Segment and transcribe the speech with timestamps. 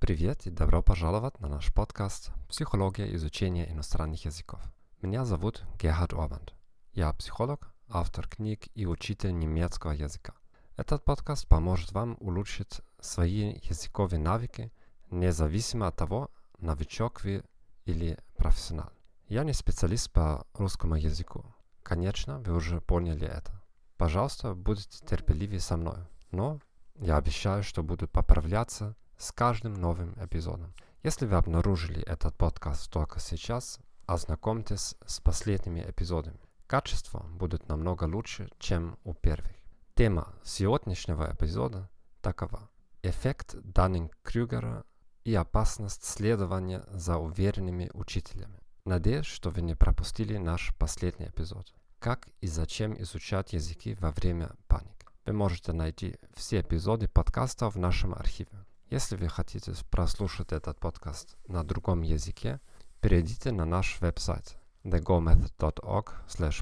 [0.00, 4.60] Привет и добро пожаловать на наш подкаст «Психология изучения иностранных языков».
[5.00, 6.54] Меня зовут Герхард Орбанд.
[6.92, 10.34] Я психолог, автор книг и учитель немецкого языка.
[10.78, 14.72] Этот подкаст поможет вам улучшить свои языковые навыки,
[15.10, 17.42] независимо от того, новичок вы
[17.84, 18.92] или профессионал.
[19.26, 21.44] Я не специалист по русскому языку.
[21.82, 23.60] Конечно, вы уже поняли это.
[23.96, 25.98] Пожалуйста, будьте терпеливы со мной.
[26.30, 26.60] Но
[26.94, 30.72] я обещаю, что буду поправляться с каждым новым эпизодом.
[31.02, 36.38] Если вы обнаружили этот подкаст только сейчас, ознакомьтесь с последними эпизодами.
[36.68, 39.57] Качество будет намного лучше, чем у первых.
[39.98, 41.90] Тема сегодняшнего эпизода
[42.22, 42.70] такова.
[43.02, 44.84] Эффект Даннинг-Крюгера
[45.24, 48.60] и опасность следования за уверенными учителями.
[48.84, 51.74] Надеюсь, что вы не пропустили наш последний эпизод.
[51.98, 55.04] Как и зачем изучать языки во время паники.
[55.26, 58.66] Вы можете найти все эпизоды подкаста в нашем архиве.
[58.90, 62.60] Если вы хотите прослушать этот подкаст на другом языке,
[63.00, 66.12] перейдите на наш веб-сайт thegomethod.org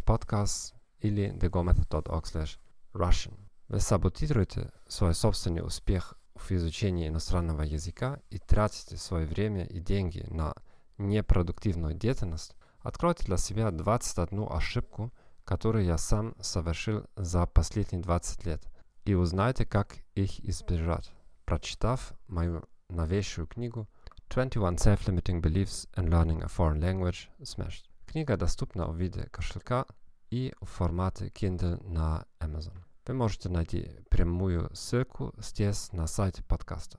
[0.06, 2.56] podcast или thegomethod.org
[2.96, 3.38] russian.
[3.68, 10.24] Вы саботируете свой собственный успех в изучении иностранного языка и тратите свое время и деньги
[10.30, 10.54] на
[10.98, 15.12] непродуктивную деятельность, откройте для себя 21 ошибку,
[15.44, 18.62] которую я сам совершил за последние 20 лет,
[19.04, 21.12] и узнайте, как их избежать
[21.46, 23.88] прочитав мою новейшую книгу
[24.28, 27.84] 21 Self-Limiting Beliefs in Learning a Foreign Language Smashed.
[28.06, 29.86] Книга доступна в виде кошелька
[30.30, 32.85] и в формате Kindle на Amazon.
[33.06, 36.98] Вы можете найти прямую ссылку здесь на сайте подкаста.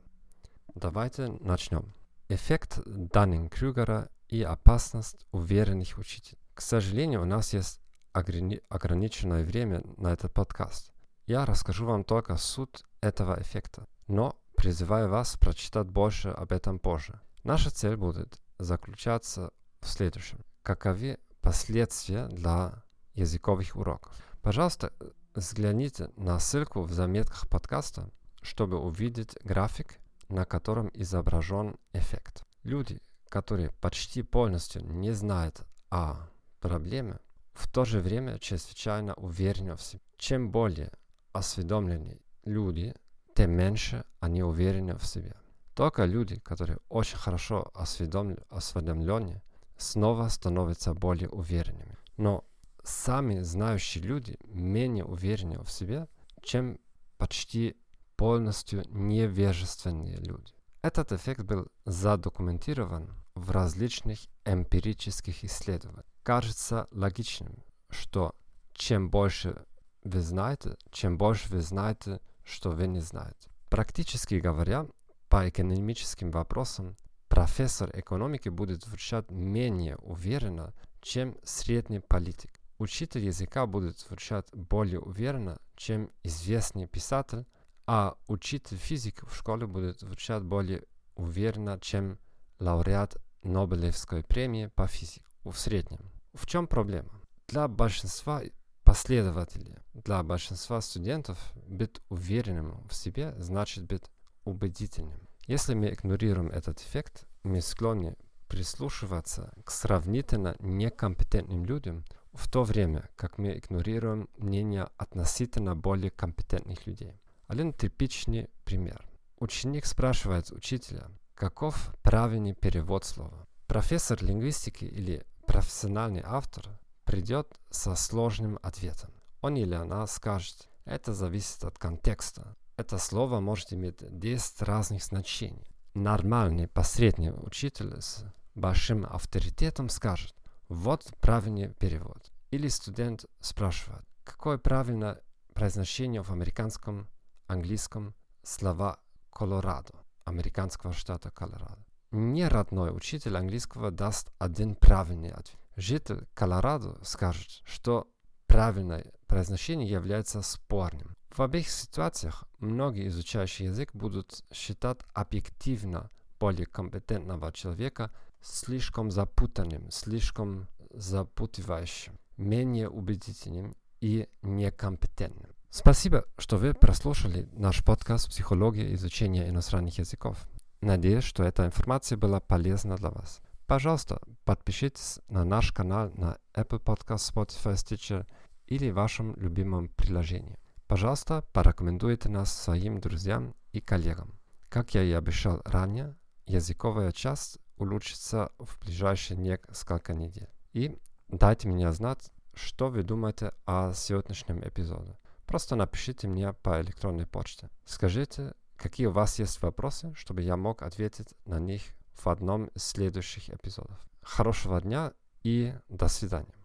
[0.74, 1.94] Давайте начнем.
[2.30, 6.40] Эффект Даннинг-Крюгера и опасность уверенных учителей.
[6.54, 7.82] К сожалению, у нас есть
[8.14, 10.94] ограни- ограниченное время на этот подкаст.
[11.26, 17.20] Я расскажу вам только суть этого эффекта но призываю вас прочитать больше об этом позже.
[17.44, 19.52] Наша цель будет заключаться
[19.82, 20.40] в следующем.
[20.64, 22.84] Каковы последствия для
[23.14, 24.14] языковых уроков?
[24.42, 24.94] Пожалуйста,
[25.38, 28.10] взгляните на ссылку в заметках подкаста,
[28.42, 30.00] чтобы увидеть график,
[30.30, 32.44] на котором изображен эффект.
[32.64, 33.00] Люди,
[33.30, 36.28] которые почти полностью не знают о
[36.60, 37.20] проблеме,
[37.54, 40.02] в то же время чрезвычайно уверены в себе.
[40.18, 40.92] Чем более
[41.34, 42.96] осведомлены люди
[43.36, 45.36] тем меньше они уверены в себе.
[45.76, 49.42] Только люди, которые очень хорошо осведомлены,
[49.78, 51.96] снова становятся более уверенными.
[52.18, 52.44] Но
[52.88, 56.08] сами знающие люди менее уверены в себе,
[56.42, 56.80] чем
[57.18, 57.76] почти
[58.16, 60.54] полностью невежественные люди.
[60.82, 66.06] Этот эффект был задокументирован в различных эмпирических исследованиях.
[66.24, 68.36] Кажется логичным, что
[68.74, 69.66] чем больше
[70.04, 73.50] вы знаете, чем больше вы знаете что вы не знаете.
[73.70, 74.88] Практически говоря,
[75.28, 76.96] по экономическим вопросам
[77.28, 82.60] профессор экономики будет звучать менее уверенно, чем средний политик.
[82.78, 87.46] Учитель языка будет звучать более уверенно, чем известный писатель,
[87.88, 90.84] а учитель физики в школе будет звучать более
[91.16, 92.20] уверенно, чем
[92.60, 96.12] лауреат Нобелевской премии по физике в среднем.
[96.34, 97.10] В чем проблема?
[97.48, 98.42] Для большинства
[98.84, 99.76] последователей.
[99.94, 104.04] Для большинства студентов быть уверенным в себе значит быть
[104.46, 105.28] убедительным.
[105.46, 108.16] Если мы игнорируем этот эффект, мы склонны
[108.48, 112.06] прислушиваться к сравнительно некомпетентным людям,
[112.38, 117.20] в то время как мы игнорируем мнение относительно более компетентных людей.
[117.48, 119.06] Один типичный пример.
[119.40, 123.48] Ученик спрашивает учителя, каков правильный перевод слова.
[123.66, 129.12] Профессор лингвистики или профессиональный автор придет со сложным ответом.
[129.42, 132.56] Он или она скажет, это зависит от контекста.
[132.76, 135.72] Это слово может иметь 10 разных значений.
[135.96, 138.24] Нормальный посредний учитель с
[138.54, 140.36] большим авторитетом скажет,
[140.70, 142.32] вот правильный перевод.
[142.52, 145.22] Или студент спрашивает, какое правильное
[145.54, 147.08] произношение в американском,
[147.46, 149.00] английском слова
[149.32, 149.94] Колорадо,
[150.26, 151.84] американского штата Колорадо.
[152.12, 158.12] Не родной учитель английского даст один правильный ответ житель Колорадо скажет, что
[158.48, 161.16] правильное произношение является спорным.
[161.30, 166.10] В обеих ситуациях многие изучающие язык будут считать объективно
[166.40, 168.12] более компетентного человека
[168.42, 175.52] слишком запутанным, слишком запутывающим, менее убедительным и некомпетентным.
[175.70, 180.48] Спасибо, что вы прослушали наш подкаст «Психология изучения иностранных языков».
[180.82, 183.42] Надеюсь, что эта информация была полезна для вас.
[183.66, 188.26] Пожалуйста, подпишитесь на наш канал на Apple Podcast, Spotify, Stitcher
[188.68, 190.58] или вашем любимом приложении.
[190.88, 194.40] Пожалуйста, порекомендуйте нас своим друзьям и коллегам.
[194.70, 196.16] Как я и обещал ранее,
[196.48, 200.50] языковая часть улучшится в ближайшие несколько недель.
[200.74, 200.98] И
[201.28, 205.18] дайте мне знать, что вы думаете о сегодняшнем эпизоде.
[205.46, 207.70] Просто напишите мне по электронной почте.
[207.86, 211.84] Скажите, какие у вас есть вопросы, чтобы я мог ответить на них
[212.14, 213.98] в одном из следующих эпизодов.
[214.22, 216.57] Хорошего дня и до свидания.